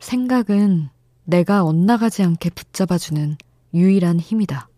생각은 0.00 0.88
내가 1.24 1.62
엇나가지 1.62 2.22
않게 2.22 2.50
붙잡아주는 2.50 3.36
유일한 3.74 4.18
힘이다. 4.18 4.68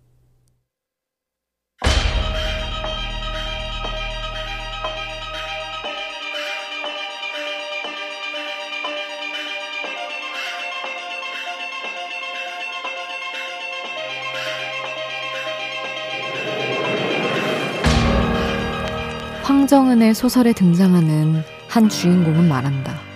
황정은의 19.42 20.14
소설에 20.14 20.52
등장하는 20.52 21.42
한 21.68 21.88
주인공은 21.88 22.48
말한다. 22.48 23.11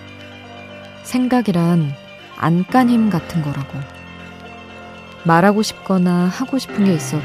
생각이란 1.07 1.93
안간 2.35 2.89
힘 2.89 3.09
같은 3.09 3.41
거라고. 3.41 3.79
말하고 5.23 5.63
싶거나 5.63 6.25
하고 6.25 6.59
싶은 6.59 6.83
게 6.83 6.93
있어도 6.93 7.23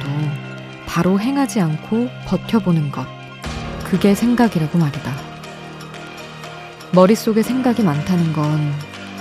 바로 0.87 1.19
행하지 1.19 1.61
않고 1.61 2.09
버텨보는 2.27 2.93
것. 2.93 3.05
그게 3.85 4.15
생각이라고 4.15 4.79
말이다. 4.79 5.13
머릿속에 6.93 7.43
생각이 7.43 7.83
많다는 7.83 8.33
건 8.33 8.73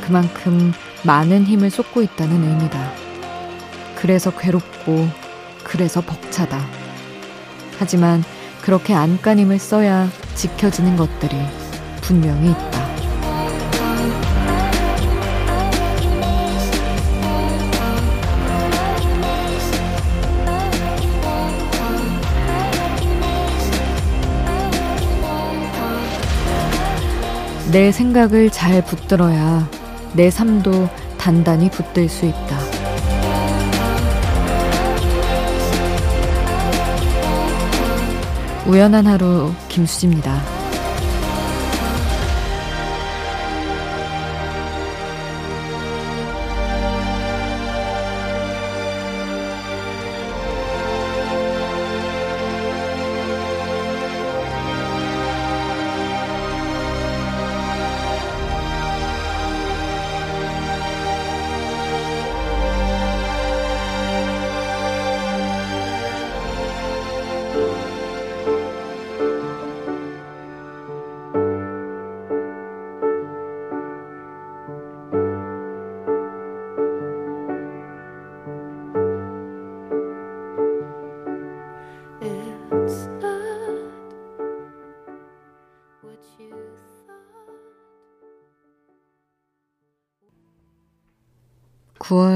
그만큼 0.02 0.74
많은 1.04 1.46
힘을 1.46 1.72
쏟고 1.72 2.04
있다는 2.04 2.44
의미다. 2.44 2.92
그래서 3.96 4.30
괴롭고, 4.30 5.10
그래서 5.64 6.02
벅차다. 6.02 6.60
하지만 7.80 8.24
그렇게 8.62 8.94
안간힘을 8.94 9.58
써야 9.58 10.08
지켜지는 10.36 10.98
것들이 10.98 11.36
분명히 12.02 12.52
있다. 12.52 12.81
내 27.72 27.90
생각을 27.90 28.50
잘 28.50 28.84
붙들어야 28.84 29.66
내 30.14 30.30
삶도 30.30 30.90
단단히 31.18 31.72
붙들 31.72 32.10
수 32.10 32.26
있다. 32.26 32.60
우연한 38.68 39.08
하루 39.08 39.54
김수지입니다. 39.70 40.61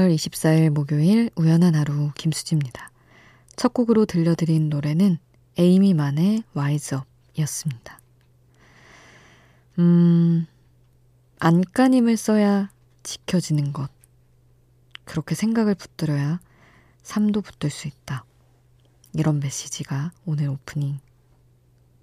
9월 0.06 0.14
24일 0.14 0.70
목요일 0.70 1.30
우연한 1.34 1.74
하루 1.74 2.12
김수지입니다. 2.14 2.90
첫 3.56 3.72
곡으로 3.72 4.06
들려드린 4.06 4.68
노래는 4.68 5.18
에이미만의 5.58 6.44
와이즈업이었습니다. 6.54 8.00
음, 9.78 10.46
안간힘을 11.40 12.16
써야 12.16 12.70
지켜지는 13.02 13.72
것. 13.72 13.90
그렇게 15.04 15.34
생각을 15.34 15.74
붙들어야 15.74 16.40
삶도 17.02 17.40
붙들 17.40 17.70
수 17.70 17.88
있다. 17.88 18.24
이런 19.12 19.40
메시지가 19.40 20.12
오늘 20.24 20.48
오프닝 20.48 20.98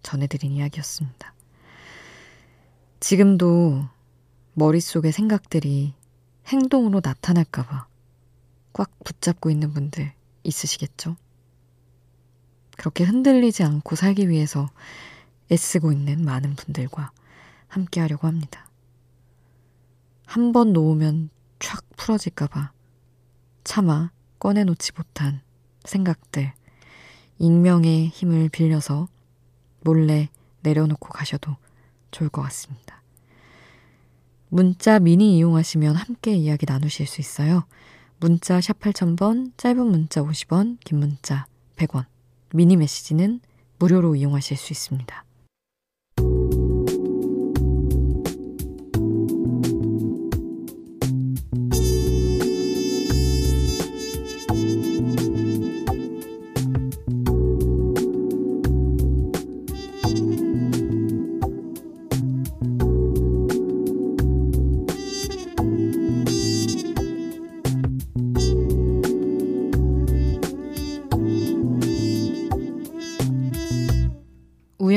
전해드린 0.02 0.52
이야기였습니다. 0.52 1.34
지금도 3.00 3.88
머릿속에 4.54 5.12
생각들이 5.12 5.94
행동으로 6.48 7.02
나타날까봐 7.04 7.93
꽉 8.74 8.92
붙잡고 9.04 9.50
있는 9.50 9.74
분들 9.74 10.12
있으시겠죠? 10.44 11.16
그렇게 12.78 13.04
흔들리지 13.04 13.64
않고 13.64 13.96
살기 13.96 14.30
위해서 14.30 14.70
애쓰고 15.52 15.92
있는 15.92 16.26
많은 16.26 16.56
분들과 16.56 17.12
함께 17.68 18.02
하려고 18.02 18.28
합니다. 18.28 18.68
한 20.26 20.52
번 20.52 20.74
놓으면 20.74 21.30
촥 21.60 21.84
풀어질까봐 21.96 22.72
차마 23.64 24.12
꺼내놓지 24.40 24.92
못한 24.98 25.42
생각들, 25.86 26.54
익명의 27.38 28.08
힘을 28.08 28.50
빌려서 28.50 29.08
몰래 29.82 30.30
내려놓고 30.62 31.10
가셔도 31.10 31.56
좋을 32.12 32.30
것 32.30 32.42
같습니다. 32.44 33.02
문자 34.50 35.00
미니 35.00 35.38
이용하시면 35.38 35.96
함께 35.96 36.34
이야기 36.36 36.66
나누실 36.68 37.06
수 37.08 37.22
있어요. 37.22 37.66
문자 38.24 38.62
샵 38.62 38.80
8000번, 38.80 39.52
짧은 39.58 39.86
문자 39.86 40.22
50원, 40.22 40.78
긴 40.86 41.00
문자 41.00 41.46
100원. 41.76 42.06
미니 42.54 42.78
메시지는 42.78 43.42
무료로 43.80 44.16
이용하실 44.16 44.56
수 44.56 44.72
있습니다. 44.72 45.26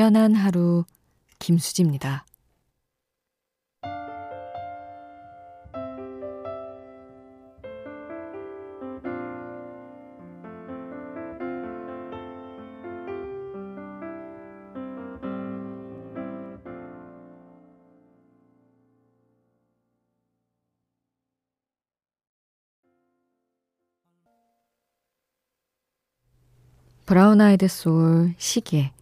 우연한 0.06 0.36
하루 0.36 0.84
김수지입니다. 1.40 2.24
브라운 27.06 27.40
아이드 27.40 27.66
소울 27.66 28.34
시계 28.38 28.92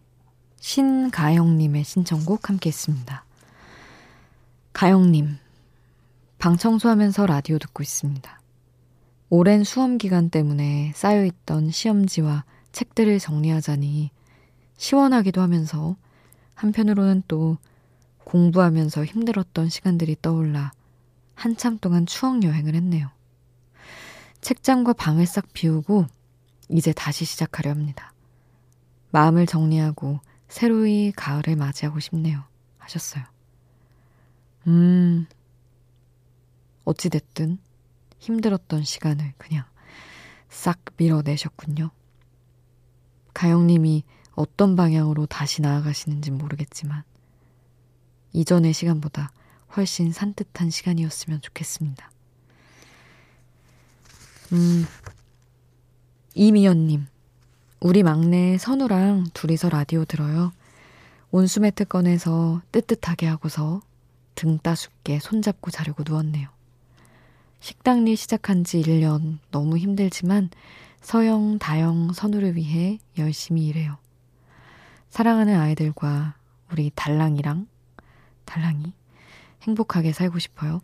신가영님의 0.65 1.83
신청곡 1.83 2.49
함께 2.49 2.69
했습니다. 2.69 3.23
가영님, 4.73 5.37
방 6.39 6.57
청소하면서 6.57 7.27
라디오 7.27 7.59
듣고 7.59 7.83
있습니다. 7.83 8.41
오랜 9.29 9.63
수험 9.63 9.99
기간 9.99 10.31
때문에 10.31 10.91
쌓여있던 10.95 11.69
시험지와 11.69 12.45
책들을 12.71 13.19
정리하자니 13.19 14.09
시원하기도 14.75 15.39
하면서 15.39 15.97
한편으로는 16.55 17.21
또 17.27 17.59
공부하면서 18.23 19.05
힘들었던 19.05 19.69
시간들이 19.69 20.15
떠올라 20.19 20.71
한참 21.35 21.77
동안 21.77 22.07
추억 22.07 22.41
여행을 22.41 22.73
했네요. 22.73 23.11
책장과 24.41 24.93
방을 24.93 25.27
싹 25.27 25.45
비우고 25.53 26.07
이제 26.69 26.91
다시 26.91 27.23
시작하려 27.23 27.69
합니다. 27.69 28.13
마음을 29.11 29.45
정리하고 29.45 30.21
새로이 30.47 31.11
가을을 31.11 31.55
맞이하고 31.55 31.99
싶네요. 31.99 32.43
하셨어요. 32.77 33.23
음, 34.67 35.25
어찌됐든 36.83 37.59
힘들었던 38.19 38.83
시간을 38.83 39.33
그냥 39.37 39.65
싹 40.49 40.79
밀어내셨군요. 40.97 41.91
가영님이 43.33 44.03
어떤 44.33 44.75
방향으로 44.75 45.25
다시 45.25 45.61
나아가시는지 45.61 46.31
모르겠지만, 46.31 47.03
이전의 48.33 48.73
시간보다 48.73 49.31
훨씬 49.75 50.11
산뜻한 50.11 50.69
시간이었으면 50.69 51.41
좋겠습니다. 51.41 52.11
음, 54.53 54.85
이미연님, 56.33 57.07
우리 57.79 58.03
막내 58.03 58.57
선우랑 58.57 59.25
둘이서 59.33 59.69
라디오 59.69 60.05
들어요. 60.05 60.51
온수매트 61.31 61.85
꺼내서 61.85 62.61
뜨뜻하게 62.71 63.27
하고서 63.27 63.81
등 64.33 64.57
따숩게 64.59 65.19
손잡고 65.19 65.71
자려고 65.71 66.03
누웠네요. 66.07 66.49
식당 67.59 68.07
일 68.07 68.15
시작한 68.15 68.63
지 68.63 68.81
1년 68.81 69.39
너무 69.51 69.77
힘들지만 69.77 70.49
서영, 71.01 71.59
다영, 71.59 72.13
선우를 72.13 72.55
위해 72.55 72.97
열심히 73.17 73.67
일해요. 73.67 73.97
사랑하는 75.09 75.59
아이들과 75.59 76.35
우리 76.71 76.91
달랑이랑 76.95 77.67
달랑이 78.45 78.93
행복하게 79.63 80.13
살고 80.13 80.39
싶어요. 80.39 80.81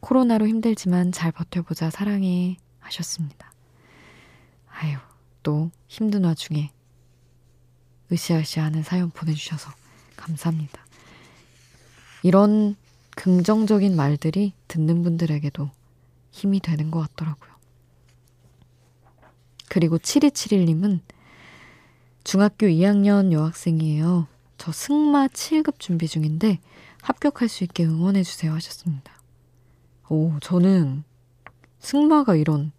코로나로 0.00 0.46
힘들지만 0.46 1.12
잘 1.12 1.32
버텨보자 1.32 1.90
사랑해 1.90 2.56
하셨습니다. 2.80 3.52
아유, 4.70 4.96
또 5.46 5.70
힘든 5.86 6.24
와중에 6.24 6.72
으쌰으쌰 8.10 8.64
하는 8.64 8.82
사연 8.82 9.10
보내주셔서 9.10 9.70
감사합니다. 10.16 10.84
이런 12.24 12.74
긍정적인 13.10 13.94
말들이 13.94 14.54
듣는 14.66 15.04
분들에게도 15.04 15.70
힘이 16.32 16.58
되는 16.58 16.90
것 16.90 16.98
같더라고요. 16.98 17.52
그리고 19.68 19.98
7271님은 19.98 20.98
중학교 22.24 22.66
2학년 22.66 23.30
여학생이에요. 23.30 24.26
저 24.58 24.72
승마 24.72 25.28
7급 25.28 25.78
준비 25.78 26.08
중인데 26.08 26.58
합격할 27.02 27.48
수 27.48 27.62
있게 27.62 27.84
응원해주세요 27.84 28.52
하셨습니다. 28.52 29.12
오, 30.08 30.40
저는 30.40 31.04
승마가 31.78 32.34
이런 32.34 32.72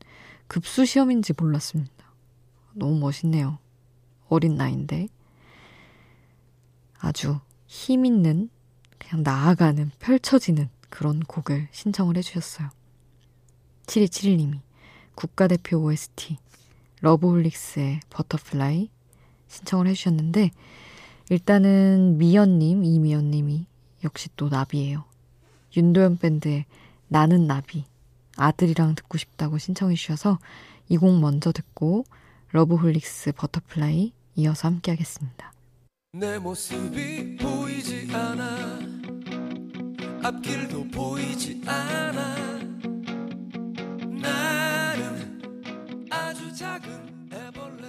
급수 0.48 0.86
시험인지 0.86 1.32
몰랐습니다. 1.38 1.97
너무 2.78 3.00
멋있네요. 3.00 3.60
어린 4.30 4.56
나이인데. 4.56 5.08
아주 7.00 7.40
힘 7.66 8.06
있는, 8.06 8.50
그냥 8.98 9.24
나아가는, 9.24 9.92
펼쳐지는 10.00 10.70
그런 10.90 11.20
곡을 11.20 11.68
신청을 11.72 12.18
해주셨어요. 12.18 12.70
7271님이 13.88 14.60
국가대표 15.16 15.78
OST 15.78 16.38
러브홀릭스의 17.02 18.02
Butterfly 18.10 18.90
신청을 19.48 19.88
해주셨는데 19.88 20.52
일단은 21.30 22.18
미연님, 22.18 22.84
이미연님이 22.84 23.66
역시 24.04 24.30
또 24.36 24.50
나비예요. 24.50 25.06
윤도현 25.76 26.18
밴드의 26.18 26.66
나는 27.08 27.48
나비 27.48 27.86
아들이랑 28.36 28.96
듣고 28.96 29.18
싶다고 29.18 29.58
신청해 29.58 29.96
주셔서 29.96 30.40
이 30.90 30.98
곡 30.98 31.20
먼저 31.20 31.52
듣고 31.52 32.06
러브홀릭스 32.52 33.34
Butterfly 33.34 34.14
이어서 34.36 34.68
함께 34.68 34.92
하겠습니다. 34.92 35.54
내 36.14 36.40
모습이 36.40 37.38
보이지 37.38 38.10
않아 38.14 38.80
앞길도 40.24 40.88
보이지 40.90 41.62
않아 41.66 42.36
나는 44.22 45.40
아주 46.10 46.54
작은 46.56 47.30
애벌레 47.32 47.88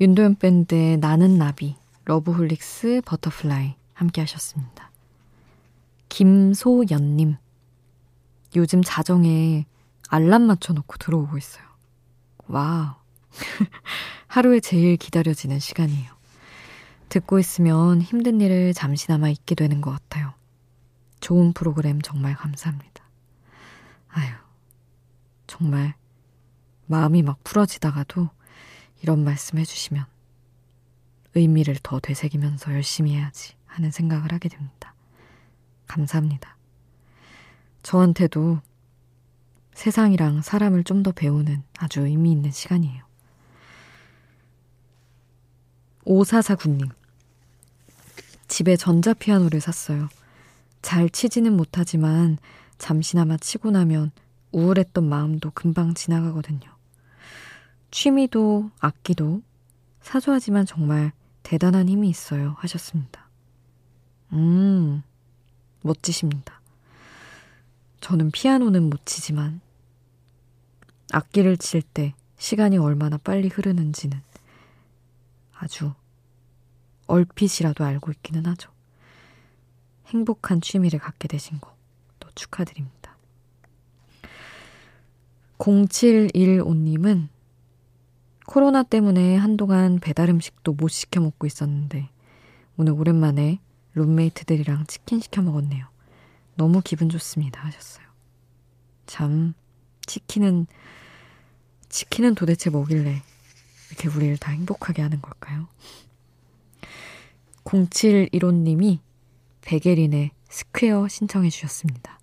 윤도현 0.00 0.36
밴드의 0.36 0.98
나는 0.98 1.38
나비 1.38 1.76
러브홀릭스 2.04 3.02
Butterfly 3.06 3.74
함께 3.94 4.20
하셨습니다. 4.20 4.90
김소연님 6.14 7.38
요즘 8.54 8.82
자정에 8.84 9.66
알람 10.08 10.42
맞춰놓고 10.42 10.96
들어오고 10.98 11.36
있어요. 11.36 11.64
와 12.46 13.02
하루에 14.28 14.60
제일 14.60 14.96
기다려지는 14.96 15.58
시간이에요. 15.58 16.14
듣고 17.08 17.40
있으면 17.40 18.00
힘든 18.00 18.40
일을 18.40 18.74
잠시나마 18.74 19.28
잊게 19.28 19.56
되는 19.56 19.80
것 19.80 19.90
같아요. 19.90 20.34
좋은 21.18 21.52
프로그램 21.52 22.00
정말 22.00 22.36
감사합니다. 22.36 23.04
아유, 24.10 24.30
정말 25.48 25.96
마음이 26.86 27.24
막 27.24 27.42
풀어지다가도 27.42 28.28
이런 29.02 29.24
말씀 29.24 29.58
해주시면 29.58 30.06
의미를 31.34 31.76
더 31.82 31.98
되새기면서 31.98 32.72
열심히 32.72 33.16
해야지 33.16 33.54
하는 33.66 33.90
생각을 33.90 34.32
하게 34.32 34.48
됩니다. 34.48 34.93
감사합니다. 35.86 36.56
저한테도 37.82 38.60
세상이랑 39.74 40.42
사람을 40.42 40.84
좀 40.84 41.02
더 41.02 41.12
배우는 41.12 41.62
아주 41.78 42.00
의미 42.06 42.32
있는 42.32 42.50
시간이에요. 42.50 43.04
오사사군님. 46.04 46.88
집에 48.48 48.76
전자피아노를 48.76 49.60
샀어요. 49.60 50.08
잘 50.82 51.08
치지는 51.08 51.56
못하지만 51.56 52.38
잠시나마 52.78 53.36
치고 53.36 53.70
나면 53.70 54.12
우울했던 54.52 55.02
마음도 55.08 55.50
금방 55.50 55.94
지나가거든요. 55.94 56.60
취미도 57.90 58.70
악기도 58.80 59.42
사소하지만 60.02 60.66
정말 60.66 61.12
대단한 61.42 61.88
힘이 61.88 62.08
있어요. 62.10 62.54
하셨습니다. 62.58 63.28
음, 64.32 65.02
멋지십니다. 65.84 66.60
저는 68.00 68.30
피아노는 68.30 68.90
못 68.90 69.06
치지만 69.06 69.60
악기를 71.12 71.56
칠 71.58 71.82
때 71.82 72.14
시간이 72.38 72.78
얼마나 72.78 73.16
빨리 73.16 73.48
흐르는지는 73.48 74.20
아주 75.54 75.92
얼핏이라도 77.06 77.84
알고 77.84 78.10
있기는 78.10 78.44
하죠. 78.46 78.70
행복한 80.06 80.60
취미를 80.60 80.98
갖게 80.98 81.28
되신 81.28 81.60
거 81.60 81.74
또 82.24 82.30
축하드립니다. 82.34 83.16
0715님은 85.58 87.28
코로나 88.46 88.82
때문에 88.82 89.36
한동안 89.36 89.98
배달 90.00 90.28
음식도 90.30 90.72
못 90.74 90.88
시켜 90.88 91.20
먹고 91.20 91.46
있었는데 91.46 92.08
오늘 92.76 92.92
오랜만에 92.92 93.60
룸메이트들이랑 93.94 94.86
치킨 94.86 95.20
시켜 95.20 95.42
먹었네요. 95.42 95.86
너무 96.56 96.80
기분 96.82 97.08
좋습니다 97.08 97.60
하셨어요. 97.64 98.06
참 99.06 99.54
치킨은 100.06 100.66
치킨은 101.88 102.34
도대체 102.34 102.70
뭐길래 102.70 103.22
이렇게 103.90 104.08
우리를 104.08 104.36
다 104.38 104.52
행복하게 104.52 105.02
하는 105.02 105.20
걸까요? 105.22 105.68
0715님이 107.64 108.98
백예린의 109.62 110.30
Square 110.48 111.08
신청해 111.08 111.50
주셨습니다. 111.50 112.18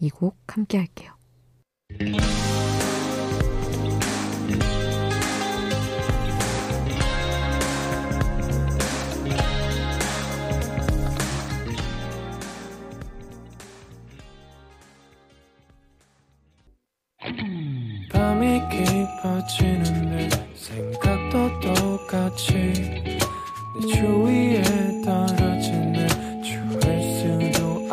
이 0.00 0.08
곡 0.10 0.36
함께 0.48 0.78
할게요. 0.78 1.12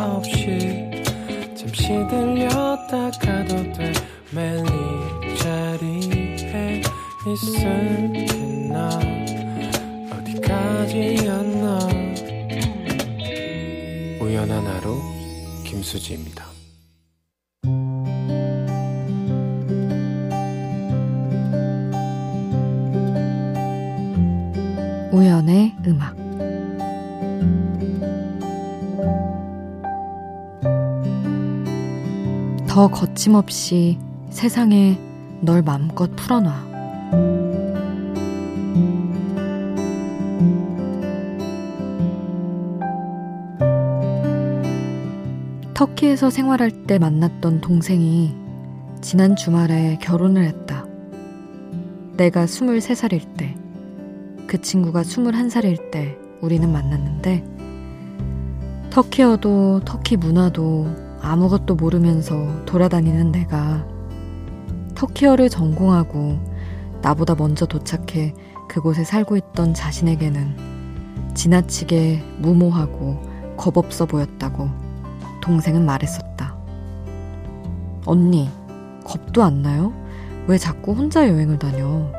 없이 0.06 0.89
잠시 1.56 1.88
들렸다 2.10 3.12
가도 3.20 3.56
돼 3.74 3.91
매일 4.32 4.63
이 5.24 5.38
자리에 5.38 6.82
있을게 7.27 8.25
나? 8.70 8.89
어디까지였나? 10.12 11.79
우연한 14.22 14.65
하루 14.65 15.01
김수지입니다 15.65 16.49
더 32.79 32.88
거침없이 32.88 34.00
세상에 34.29 34.98
널 35.41 35.62
마음껏 35.62 36.09
풀어놔. 36.15 36.65
터키에서 45.74 46.29
생활할 46.29 46.71
때 46.88 46.98
만났던 47.00 47.59
동생이 47.59 48.33
지난 49.01 49.36
주말에 49.36 49.98
결혼을 50.01 50.45
했다. 50.45 50.86
내가 52.15 52.45
23살일 52.45 53.36
때, 53.36 53.57
그 54.48 54.62
친구가 54.62 55.01
21살일 55.01 55.91
때 55.91 56.17
우리는 56.39 56.71
만났는데, 56.71 57.43
터키어도 58.89 59.81
터키 59.83 60.15
문화도 60.15 61.09
아무것도 61.21 61.75
모르면서 61.75 62.65
돌아다니는 62.65 63.31
내가 63.31 63.85
터키어를 64.95 65.49
전공하고 65.49 66.39
나보다 67.01 67.35
먼저 67.35 67.65
도착해 67.65 68.33
그곳에 68.67 69.03
살고 69.03 69.38
있던 69.38 69.73
자신에게는 69.73 71.33
지나치게 71.33 72.23
무모하고 72.39 73.21
겁없어 73.57 74.05
보였다고 74.05 74.69
동생은 75.41 75.85
말했었다. 75.85 76.55
언니, 78.05 78.49
겁도 79.03 79.43
안 79.43 79.61
나요? 79.61 79.93
왜 80.47 80.57
자꾸 80.57 80.93
혼자 80.93 81.27
여행을 81.27 81.59
다녀? 81.59 82.11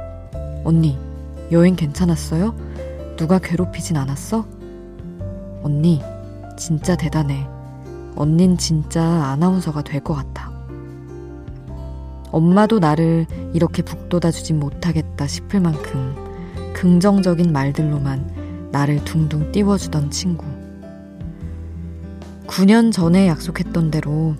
언니, 0.64 0.98
여행 1.52 1.76
괜찮았어요? 1.76 2.54
누가 3.16 3.38
괴롭히진 3.38 3.96
않았어? 3.96 4.46
언니, 5.62 6.00
진짜 6.56 6.96
대단해. 6.96 7.46
언닌 8.16 8.56
진짜 8.58 9.02
아나운서가 9.02 9.82
될 9.82 10.00
것 10.02 10.14
같아. 10.14 10.50
엄마도 12.32 12.78
나를 12.78 13.26
이렇게 13.52 13.82
북돋아 13.82 14.30
주진 14.30 14.60
못하겠다 14.60 15.26
싶을 15.26 15.60
만큼 15.60 16.14
긍정적인 16.74 17.52
말들로만 17.52 18.68
나를 18.70 19.04
둥둥 19.04 19.50
띄워주던 19.52 20.10
친구. 20.10 20.46
9년 22.46 22.92
전에 22.92 23.26
약속했던 23.28 23.90
대로 23.90 24.34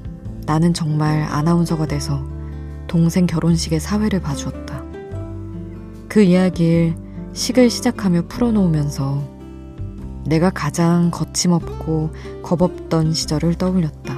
나는 0.47 0.73
정말 0.73 1.23
아나운서가 1.23 1.87
돼서 1.87 2.25
동생 2.87 3.27
결혼식의 3.27 3.81
사회를 3.81 4.21
봐주었다. 4.21 4.83
그 6.09 6.23
이야기를 6.23 6.97
식을 7.33 7.71
시작하며 7.71 8.23
풀어놓으면서 8.29 9.40
내가 10.31 10.49
가장 10.49 11.11
거침없고 11.11 12.11
겁없던 12.45 13.13
시절을 13.13 13.55
떠올렸다. 13.57 14.15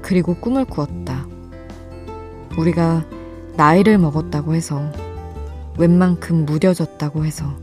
그리고 0.00 0.34
꿈을 0.34 0.64
꾸었다. 0.64 1.26
우리가 2.56 3.04
나이를 3.54 3.98
먹었다고 3.98 4.54
해서 4.54 4.90
웬만큼 5.76 6.46
무뎌졌다고 6.46 7.26
해서 7.26 7.54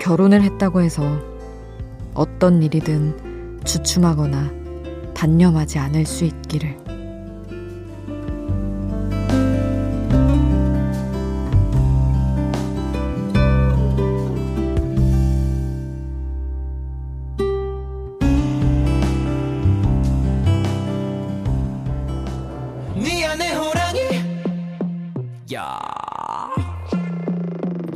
결혼을 0.00 0.42
했다고 0.42 0.80
해서 0.80 1.04
어떤 2.14 2.60
일이든 2.64 3.60
주춤하거나 3.62 4.50
단념하지 5.14 5.78
않을 5.78 6.06
수 6.06 6.24
있기를. 6.24 6.99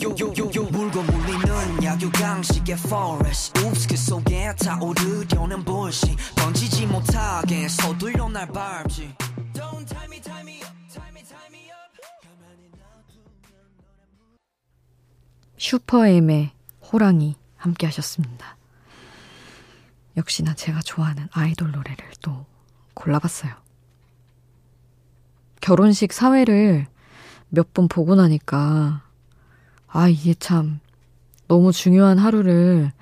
요요요요 0.03 0.65
물고 0.73 1.03
물리는 1.03 1.85
야유강식의 1.85 2.75
forest. 2.79 3.53
그 3.89 3.97
속에 3.97 4.53
타오르려는 4.57 5.65
불씨 5.65 6.17
던지지 6.35 6.87
못하게 6.87 7.69
서둘러 7.69 8.29
날 8.29 8.49
밟지. 8.49 9.15
Don't 9.53 9.87
tie 9.87 10.05
me 10.07 10.21
tie 10.21 10.41
me 10.43 10.61
up 10.63 10.75
tie 10.93 11.11
me 11.11 11.23
tie 11.23 11.47
me 11.49 11.71
up. 11.71 11.79
슈퍼엠의 15.57 16.51
호랑이 16.83 17.37
함께 17.57 17.87
하셨습니다. 17.87 18.57
역시나 20.17 20.55
제가 20.55 20.81
좋아하는 20.81 21.29
아이돌 21.31 21.71
노래를 21.71 22.05
또 22.21 22.47
골라봤어요. 22.95 23.55
결혼식 25.61 26.13
사회를 26.13 26.89
몇 27.55 27.73
번 27.73 27.89
보고 27.89 28.15
나니까 28.15 29.03
아, 29.89 30.09
이게 30.09 30.35
참 30.35 30.81
너무 31.49 31.73
중요한 31.73 32.19
하루를 32.19 32.93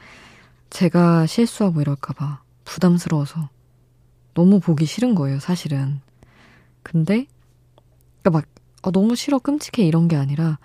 제가 0.71 1.26
실수하고 1.26 1.80
이럴까봐 1.80 2.42
부담스러워서 2.64 3.49
너무 4.35 4.61
보기 4.61 4.87
싫은 4.87 5.14
거예요, 5.14 5.40
사실은. 5.40 6.00
근데, 6.82 7.26
그니까 8.23 8.30
막, 8.38 8.47
아, 8.82 8.90
너무 8.90 9.14
싫어, 9.14 9.38
끔찍해, 9.38 9.87
이런 9.87 10.09
게 10.09 10.16
아니라, 10.16 10.59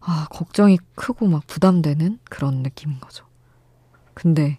아, 0.00 0.26
걱정이 0.30 0.78
크고 0.96 1.28
막 1.28 1.46
부담되는 1.46 2.18
그런 2.24 2.62
느낌인 2.62 2.98
거죠. 2.98 3.24
근데, 4.14 4.58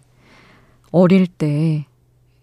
어릴 0.90 1.26
때, 1.26 1.86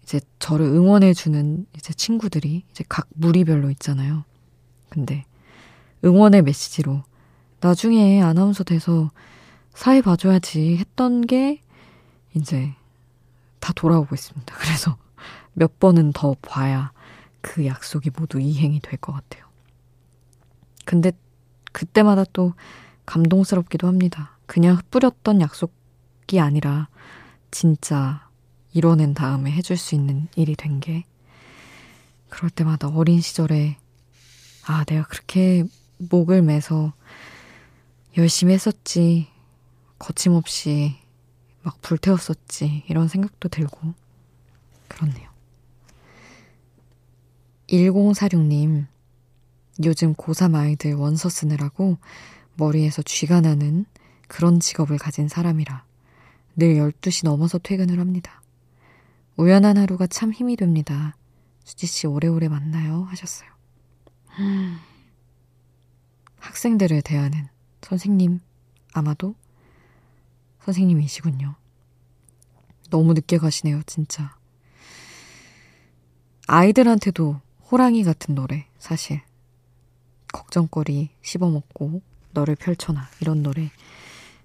이제 0.04 0.20
저를 0.38 0.66
응원해주는 0.66 1.66
이제 1.76 1.92
친구들이 1.92 2.64
이제 2.70 2.84
각 2.88 3.08
무리별로 3.14 3.70
있잖아요. 3.70 4.24
근데, 4.88 5.24
응원의 6.04 6.42
메시지로, 6.42 7.02
나중에 7.60 8.22
아나운서 8.22 8.62
돼서 8.64 9.10
사회 9.72 10.02
봐줘야지 10.02 10.76
했던 10.76 11.22
게 11.26 11.60
이제 12.34 12.72
다 13.60 13.72
돌아오고 13.74 14.14
있습니다. 14.14 14.54
그래서 14.58 14.96
몇 15.54 15.78
번은 15.78 16.12
더 16.12 16.34
봐야 16.42 16.92
그 17.40 17.66
약속이 17.66 18.10
모두 18.16 18.40
이행이 18.40 18.80
될 18.80 18.98
것 18.98 19.12
같아요. 19.12 19.44
근데 20.84 21.12
그때마다 21.72 22.24
또 22.32 22.52
감동스럽기도 23.06 23.86
합니다. 23.86 24.36
그냥 24.46 24.76
흩뿌렸던 24.76 25.40
약속이 25.40 26.40
아니라 26.40 26.88
진짜 27.50 28.28
이뤄낸 28.72 29.14
다음에 29.14 29.50
해줄 29.50 29.76
수 29.76 29.94
있는 29.94 30.28
일이 30.36 30.54
된 30.56 30.80
게 30.80 31.04
그럴 32.28 32.50
때마다 32.50 32.88
어린 32.88 33.20
시절에 33.20 33.78
아, 34.66 34.84
내가 34.84 35.06
그렇게 35.06 35.64
목을 35.98 36.42
매서 36.42 36.92
열심히 38.16 38.54
했었지. 38.54 39.28
거침없이 39.98 40.96
막 41.62 41.80
불태웠었지. 41.82 42.84
이런 42.88 43.08
생각도 43.08 43.48
들고. 43.48 43.94
그렇네요. 44.88 45.30
1046님, 47.68 48.86
요즘 49.84 50.14
고3 50.14 50.54
아이들 50.54 50.94
원서 50.94 51.28
쓰느라고 51.28 51.98
머리에서 52.56 53.02
쥐가 53.02 53.40
나는 53.40 53.86
그런 54.28 54.60
직업을 54.60 54.98
가진 54.98 55.28
사람이라 55.28 55.84
늘 56.56 56.76
12시 56.76 57.24
넘어서 57.24 57.58
퇴근을 57.58 57.98
합니다. 57.98 58.42
우연한 59.36 59.76
하루가 59.76 60.06
참 60.06 60.32
힘이 60.32 60.56
됩니다. 60.56 61.16
수지씨 61.64 62.06
오래오래 62.06 62.48
만나요. 62.48 63.04
하셨어요. 63.04 63.48
학생들을 66.44 67.00
대하는 67.00 67.48
선생님, 67.80 68.40
아마도 68.92 69.34
선생님이시군요. 70.60 71.54
너무 72.90 73.14
늦게 73.14 73.38
가시네요, 73.38 73.82
진짜. 73.86 74.36
아이들한테도 76.46 77.40
호랑이 77.70 78.04
같은 78.04 78.34
노래, 78.34 78.66
사실. 78.78 79.22
걱정거리 80.32 81.10
씹어먹고 81.22 82.02
너를 82.32 82.56
펼쳐놔. 82.56 83.08
이런 83.20 83.42
노래 83.42 83.70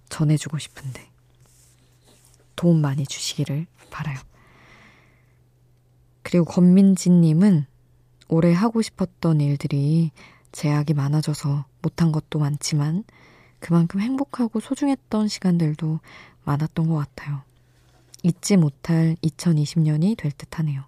전해주고 0.07 0.57
싶은데. 0.57 1.09
도움 2.55 2.79
많이 2.79 3.05
주시기를 3.05 3.67
바라요. 3.89 4.19
그리고 6.21 6.45
권민지님은 6.45 7.65
올해 8.29 8.53
하고 8.53 8.81
싶었던 8.81 9.41
일들이 9.41 10.11
제약이 10.51 10.93
많아져서 10.93 11.65
못한 11.81 12.11
것도 12.11 12.39
많지만 12.39 13.03
그만큼 13.59 13.99
행복하고 14.01 14.59
소중했던 14.59 15.27
시간들도 15.27 15.99
많았던 16.45 16.87
것 16.87 16.95
같아요. 16.95 17.43
잊지 18.23 18.57
못할 18.57 19.15
2020년이 19.23 20.17
될 20.17 20.31
듯 20.31 20.59
하네요. 20.59 20.83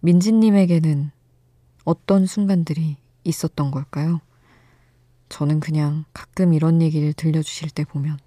민지님에게는 0.00 1.10
어떤 1.84 2.26
순간들이 2.26 2.96
있었던 3.24 3.70
걸까요? 3.70 4.20
저는 5.28 5.60
그냥 5.60 6.04
가끔 6.12 6.54
이런 6.54 6.82
얘기를 6.82 7.12
들려주실 7.12 7.70
때 7.70 7.84
보면 7.84 8.18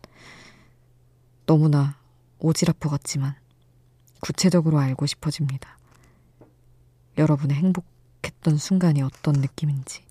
너무나 1.46 1.98
오지랖퍼 2.40 2.90
같지만 2.90 3.36
구체적으로 4.22 4.80
알고 4.80 5.06
싶어집니다. 5.06 5.78
여러분의 7.18 7.58
행복 7.58 7.86
했던 8.26 8.58
순간이 8.58 9.02
어떤 9.02 9.36
느낌인지. 9.36 10.04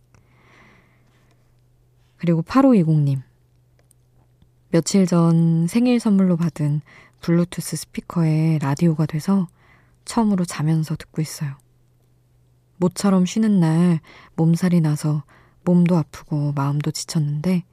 그리고 2.17 2.43
8520님. 2.43 3.23
며칠 4.71 5.07
전 5.07 5.67
생일 5.67 6.01
선물로 6.01 6.37
받은 6.37 6.81
블루투스 7.21 7.77
스피커에 7.77 8.59
라디오가 8.59 9.07
돼서 9.07 9.49
처음으로 10.05 10.45
자면서 10.45 10.97
듣고 10.97 11.21
있어요. 11.21 11.57
모처럼 12.77 13.27
쉬는 13.27 13.61
날 13.61 14.01
몸살이 14.35 14.81
나서 14.81 15.25
몸도 15.65 15.97
아프고 15.97 16.53
마음도 16.53 16.91
지쳤는데 16.91 17.65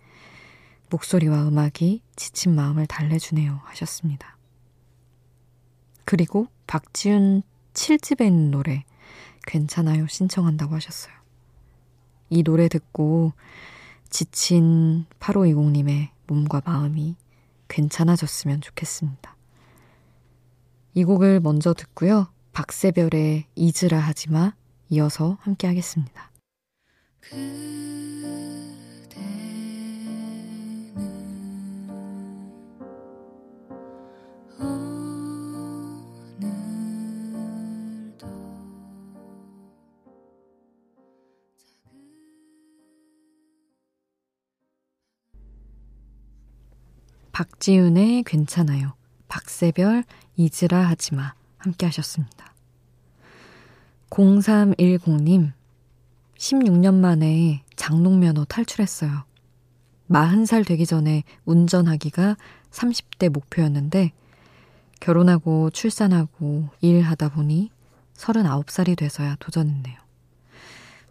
목소리와 0.89 1.47
음악이 1.47 2.01
지친 2.15 2.53
마음을 2.55 2.85
달래주네요 2.85 3.61
하셨습니다. 3.63 4.37
그리고 6.05 6.47
박지훈 6.67 7.43
7집에 7.73 8.25
있는 8.25 8.51
노래 8.51 8.83
괜찮아요 9.49 10.05
신청한다고 10.07 10.75
하셨어요. 10.75 11.13
이 12.29 12.43
노래 12.43 12.67
듣고 12.67 13.33
지친 14.09 15.05
8520님의 15.19 16.09
몸과 16.27 16.61
마음이 16.63 17.15
괜찮아졌으면 17.67 18.61
좋겠습니다. 18.61 19.35
이 20.93 21.03
곡을 21.03 21.39
먼저 21.39 21.73
듣고요. 21.73 22.27
박세별의 22.53 23.45
잊으라 23.55 23.99
하지마 23.99 24.53
이어서 24.89 25.37
함께 25.41 25.65
하겠습니다. 25.67 26.29
박지윤의 47.39 48.23
괜찮아요. 48.23 48.95
박세별 49.29 50.03
잊으라 50.35 50.89
하지마 50.89 51.33
함께 51.57 51.85
하셨습니다. 51.85 52.53
0310님 54.09 55.53
16년 56.37 56.95
만에 56.95 57.63
장롱면허 57.77 58.43
탈출했어요. 58.43 59.23
40살 60.09 60.67
되기 60.67 60.85
전에 60.85 61.23
운전하기가 61.45 62.35
30대 62.71 63.29
목표였는데 63.29 64.11
결혼하고 64.99 65.69
출산하고 65.69 66.67
일하다 66.81 67.29
보니 67.29 67.71
39살이 68.17 68.97
돼서야 68.97 69.37
도전했네요. 69.39 69.97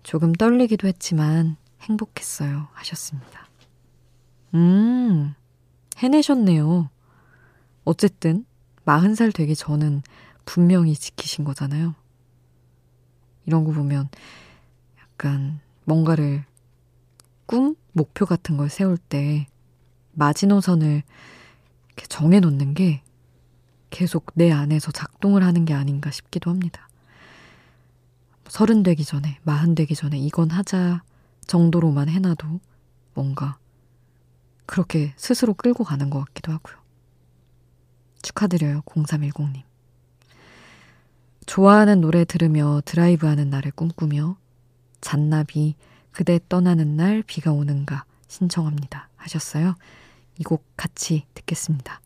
조금 0.03 0.35
떨리기도 0.35 0.89
했지만 0.89 1.57
행복했어요. 1.81 2.69
하셨습니다. 2.75 3.49
음, 4.53 5.35
해내셨네요. 5.99 6.91
어쨌든 7.85 8.45
40살 8.85 9.35
되기 9.35 9.55
전은 9.55 10.03
분명히 10.45 10.95
지키신 10.95 11.45
거잖아요. 11.45 11.95
이런 13.47 13.65
거 13.65 13.73
보면 13.73 14.09
약간 15.01 15.61
뭔가를 15.85 16.45
꿈, 17.47 17.75
목표 17.93 18.27
같은 18.27 18.57
걸 18.57 18.69
세울 18.69 18.99
때 18.99 19.47
마지노선을 20.13 21.03
이렇게 21.89 22.07
정해놓는 22.09 22.75
게 22.75 23.03
계속 23.91 24.27
내 24.35 24.53
안에서 24.53 24.93
작동을 24.93 25.43
하는 25.43 25.65
게 25.65 25.75
아닌가 25.75 26.11
싶기도 26.11 26.51
합니다. 26.51 26.89
서른 28.49 28.83
되기 28.83 29.05
전에, 29.05 29.39
마흔 29.43 29.75
되기 29.75 29.95
전에 29.95 30.19
이건 30.19 30.51
하자 30.51 31.03
정도로만 31.47 32.09
해놔도 32.09 32.61
뭔가 33.15 33.59
그렇게 34.69 35.15
스스로 35.17 35.55
끌고 35.55 35.83
가는 35.83 36.11
것 36.11 36.23
같기도 36.27 36.53
하고요. 36.53 36.77
축하드려요, 38.21 38.83
0310님. 38.83 39.63
좋아하는 41.47 42.03
노래 42.03 42.27
들으며 42.27 42.83
드라이브하는 42.85 43.49
날을 43.49 43.73
꿈꾸며 43.73 44.37
잔나비 45.01 45.75
그대 46.13 46.39
떠나는 46.51 46.97
날 46.97 47.23
비가 47.23 47.51
오는가 47.53 48.05
신청합니다. 48.29 49.09
하셨어요. 49.17 49.75
이 50.39 50.45
곡 50.45 50.65
같이 50.77 51.25
듣겠습니다. 51.35 52.01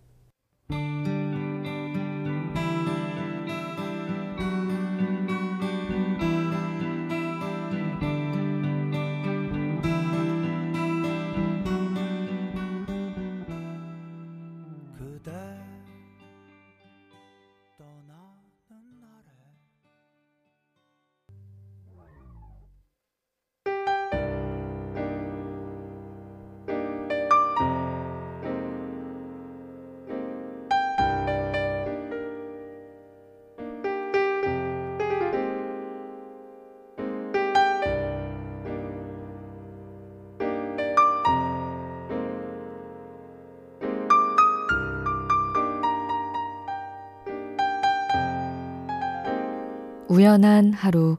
우연한 50.12 50.74
하루 50.74 51.16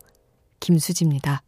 김수지입니다. 0.59 1.41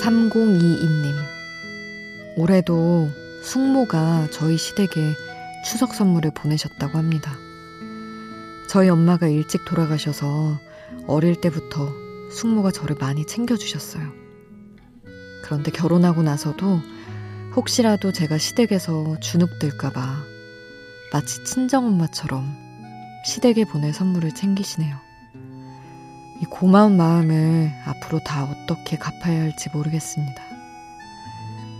(3022님) 0.00 1.12
올해도 2.36 3.08
숙모가 3.42 4.28
저희 4.30 4.56
시댁에 4.56 5.33
추석 5.64 5.94
선물을 5.94 6.32
보내셨다고 6.34 6.98
합니다. 6.98 7.32
저희 8.68 8.88
엄마가 8.88 9.28
일찍 9.28 9.64
돌아가셔서 9.64 10.58
어릴 11.06 11.40
때부터 11.40 11.90
숙모가 12.30 12.70
저를 12.70 12.96
많이 13.00 13.26
챙겨주셨어요. 13.26 14.12
그런데 15.42 15.70
결혼하고 15.70 16.22
나서도 16.22 16.80
혹시라도 17.56 18.12
제가 18.12 18.38
시댁에서 18.38 19.18
주눅들까봐 19.20 20.16
마치 21.12 21.44
친정엄마처럼 21.44 22.44
시댁에 23.24 23.64
보낼 23.64 23.92
선물을 23.92 24.32
챙기시네요. 24.32 24.96
이 26.42 26.44
고마운 26.46 26.96
마음을 26.96 27.72
앞으로 27.86 28.20
다 28.24 28.44
어떻게 28.44 28.98
갚아야 28.98 29.42
할지 29.42 29.70
모르겠습니다. 29.72 30.42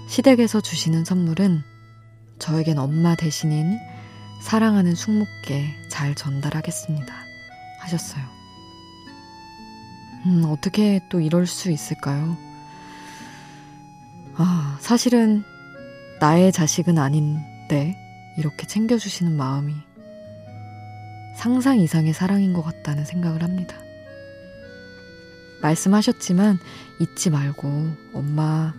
시댁에서 0.09 0.61
주시는 0.61 1.05
선물은 1.05 1.74
저에겐 2.39 2.79
엄마 2.79 3.15
대신인 3.15 3.79
사랑하는 4.43 4.95
숙모께 4.95 5.75
잘 5.89 6.15
전달하겠습니다. 6.15 7.15
하셨어요. 7.81 8.25
음, 10.27 10.45
어떻게 10.47 11.01
또 11.11 11.21
이럴 11.21 11.47
수 11.47 11.71
있을까요? 11.71 12.37
아, 14.37 14.77
사실은 14.81 15.45
나의 16.21 16.53
자식은 16.53 16.99
아닌데 16.99 17.97
이렇게 18.37 18.67
챙겨주시는 18.67 19.37
마음이 19.37 19.75
상상 21.37 21.79
이상의 21.79 22.13
사랑인 22.13 22.53
것 22.53 22.63
같다는 22.63 23.05
생각을 23.05 23.43
합니다. 23.43 23.77
말씀하셨지만 25.63 26.59
잊지 27.01 27.31
말고 27.31 27.69
엄마 28.13 28.75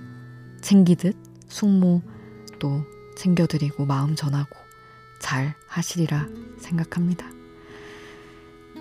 챙기듯 0.61 1.15
숙모 1.47 2.01
또 2.59 2.83
챙겨드리고 3.15 3.85
마음 3.85 4.15
전하고 4.15 4.55
잘 5.19 5.55
하시리라 5.67 6.27
생각합니다. 6.59 7.25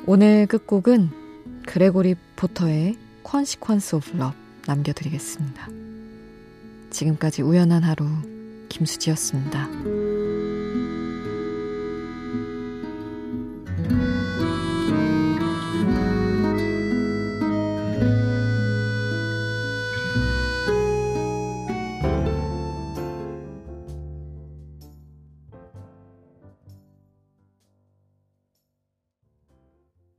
오늘 0.06 0.46
끝곡은 0.46 1.62
그레고리 1.66 2.16
포터의 2.36 2.98
Consequence 3.28 3.96
of 3.96 4.10
Love 4.16 4.38
남겨드리겠습니다. 4.66 5.68
지금까지 6.90 7.42
우연한 7.42 7.82
하루 7.82 8.06
김수지였습니다. 8.68 9.68